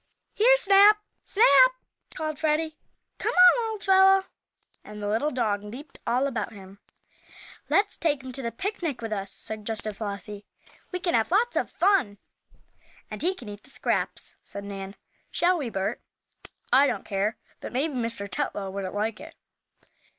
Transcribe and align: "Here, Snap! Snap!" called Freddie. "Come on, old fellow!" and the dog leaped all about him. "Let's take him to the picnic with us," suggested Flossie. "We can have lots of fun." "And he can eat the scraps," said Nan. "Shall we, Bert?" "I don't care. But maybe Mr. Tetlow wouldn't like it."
"Here, 0.33 0.57
Snap! 0.57 0.97
Snap!" 1.23 1.73
called 2.15 2.39
Freddie. 2.39 2.75
"Come 3.19 3.35
on, 3.35 3.69
old 3.69 3.83
fellow!" 3.83 4.25
and 4.83 4.99
the 4.99 5.31
dog 5.31 5.63
leaped 5.63 5.99
all 6.07 6.25
about 6.25 6.53
him. 6.53 6.79
"Let's 7.69 7.97
take 7.97 8.23
him 8.23 8.31
to 8.31 8.41
the 8.41 8.51
picnic 8.51 9.03
with 9.03 9.13
us," 9.13 9.31
suggested 9.31 9.95
Flossie. 9.95 10.43
"We 10.91 10.99
can 10.99 11.13
have 11.13 11.29
lots 11.29 11.55
of 11.55 11.69
fun." 11.69 12.17
"And 13.11 13.21
he 13.21 13.35
can 13.35 13.47
eat 13.47 13.61
the 13.61 13.69
scraps," 13.69 14.37
said 14.41 14.63
Nan. 14.63 14.95
"Shall 15.29 15.59
we, 15.59 15.69
Bert?" 15.69 16.01
"I 16.73 16.87
don't 16.87 17.05
care. 17.05 17.37
But 17.59 17.71
maybe 17.71 17.93
Mr. 17.93 18.27
Tetlow 18.27 18.71
wouldn't 18.71 18.95
like 18.95 19.19
it." 19.19 19.35